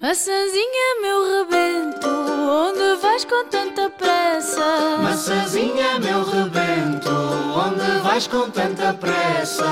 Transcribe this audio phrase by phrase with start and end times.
[0.00, 4.98] Maçãzinha, meu rebento, onde vais com tanta pressa?
[5.02, 9.66] Maçãzinha, meu rebento, onde vais com tanta pressa?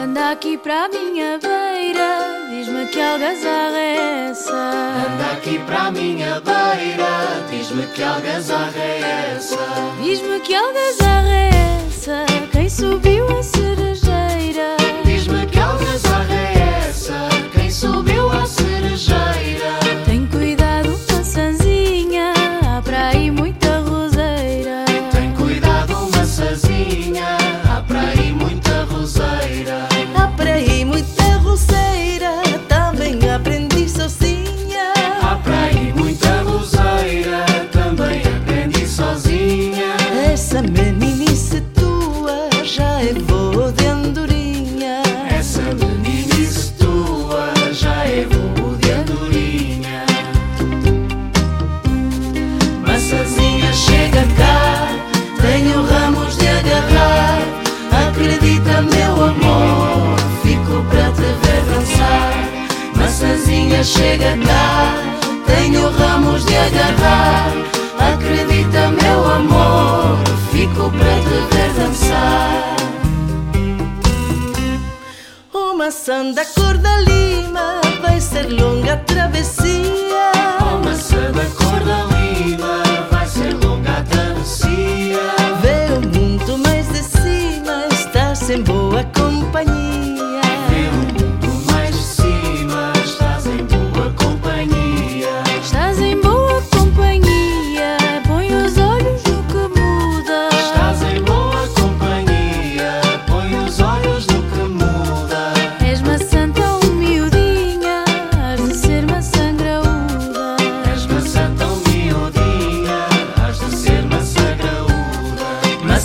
[0.00, 4.52] Anda aqui para a minha beira, diz-me que algazarra é essa?
[4.52, 9.58] Anda aqui para a minha beira, diz-me que algazarra é essa?
[10.00, 11.50] Diz-me que algazarra é
[11.88, 12.26] essa?
[12.52, 13.42] Quem subiu a
[63.82, 64.94] Chega cá,
[65.46, 67.50] tenho ramos de agarrar.
[68.12, 70.18] Acredita, meu amor,
[70.52, 72.76] fico para te ver dançar.
[75.54, 80.30] Uma maçã da cor da lima vai ser longa a travessia.
[80.60, 85.22] Oh, maçã da cor da lima, vai ser longa travessia.
[85.62, 90.19] Vê o mundo mais de cima, estás em boa companhia.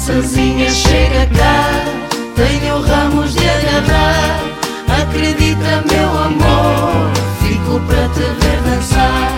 [0.08, 1.68] Maçãzinha chega cá,
[2.36, 4.40] tenho ramos de agarrar.
[5.02, 7.12] Acredita, meu amor,
[7.42, 9.32] fico para te ver dançar.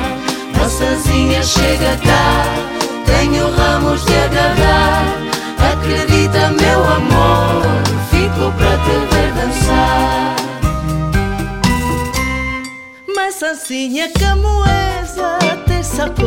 [0.59, 2.43] Maçãzinha chega cá,
[3.05, 5.05] tenho ramos de agarrar.
[5.71, 7.63] Acredita, meu amor,
[8.11, 10.35] fico para te ver dançar.
[13.15, 16.26] Maçãzinha camoesa, te sacolou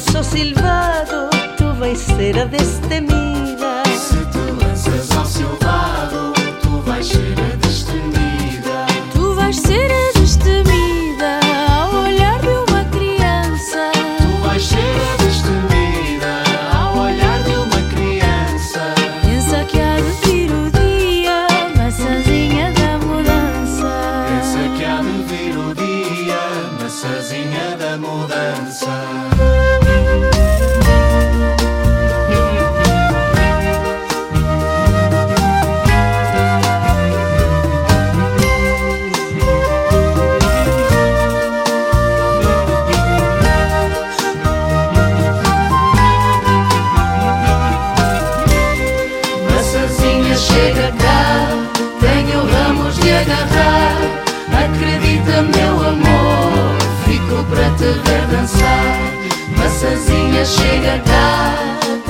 [0.00, 3.82] silvado, tu vais ser a destemida.
[3.96, 8.86] Se te lanças ao silvado, tu vais ser a destemida.
[9.12, 11.40] Tu vais ser a destemida
[11.74, 13.90] ao olhar de uma criança.
[14.18, 18.94] Tu vais ser a destemida ao olhar de uma criança.
[19.22, 21.46] Pensa que há de vir o dia,
[21.76, 23.90] maçãzinha da mudança.
[24.28, 26.40] Pensa que há de vir o dia,
[26.80, 29.39] maçãzinha da mudança.
[54.52, 58.96] Acredita, meu amor, fico para te ver dançar.
[59.56, 61.54] Maçãzinha chega cá,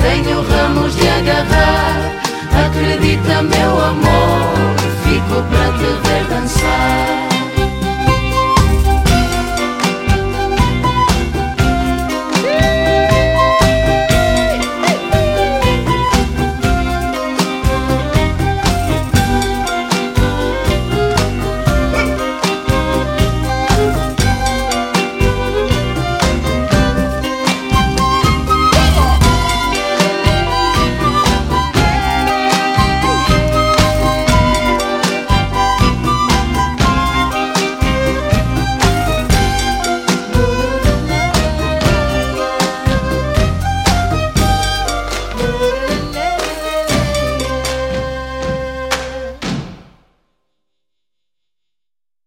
[0.01, 2.21] tenho ramos de agarrar.
[2.65, 7.20] Acredita, meu amor, fico para te ver dançar.